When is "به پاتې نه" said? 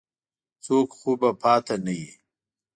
1.19-1.93